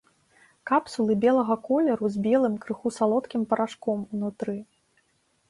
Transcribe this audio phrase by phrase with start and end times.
[0.69, 4.59] Капсулы белага колеру з белым, крыху салодкім парашком унутры.